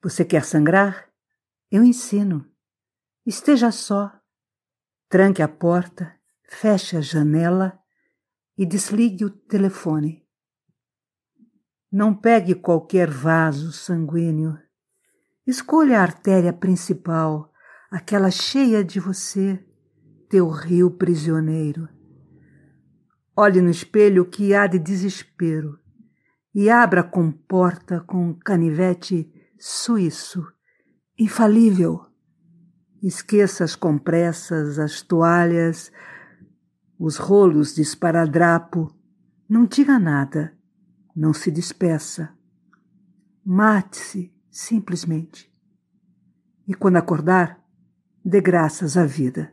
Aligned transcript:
Você 0.00 0.24
quer 0.24 0.44
sangrar? 0.44 1.08
Eu 1.70 1.82
ensino. 1.82 2.46
Esteja 3.26 3.72
só. 3.72 4.12
Tranque 5.08 5.42
a 5.42 5.48
porta, 5.48 6.14
feche 6.48 6.96
a 6.96 7.00
janela 7.00 7.76
e 8.56 8.64
desligue 8.64 9.24
o 9.24 9.30
telefone. 9.30 10.24
Não 11.90 12.14
pegue 12.14 12.54
qualquer 12.54 13.10
vaso 13.10 13.72
sanguíneo. 13.72 14.56
Escolha 15.44 15.98
a 15.98 16.02
artéria 16.02 16.52
principal, 16.52 17.52
aquela 17.90 18.30
cheia 18.30 18.84
de 18.84 19.00
você, 19.00 19.66
teu 20.28 20.48
rio 20.48 20.92
prisioneiro. 20.92 21.88
Olhe 23.36 23.60
no 23.60 23.70
espelho 23.70 24.28
que 24.28 24.54
há 24.54 24.68
de 24.68 24.78
desespero 24.78 25.78
e 26.54 26.70
abra 26.70 27.00
a 27.00 27.04
comporta 27.04 28.00
com 28.00 28.32
canivete 28.34 29.32
suíço, 29.58 30.46
infalível. 31.18 32.06
Esqueça 33.02 33.64
as 33.64 33.74
compressas, 33.74 34.78
as 34.78 35.02
toalhas, 35.02 35.92
os 36.98 37.16
rolos 37.16 37.74
de 37.74 37.82
esparadrapo. 37.82 38.94
Não 39.48 39.66
diga 39.66 39.98
nada, 39.98 40.56
não 41.14 41.32
se 41.32 41.50
despeça. 41.50 42.34
Mate-se, 43.44 44.32
simplesmente. 44.50 45.52
E 46.66 46.74
quando 46.74 46.96
acordar, 46.96 47.60
dê 48.24 48.40
graças 48.40 48.96
à 48.96 49.06
vida. 49.06 49.52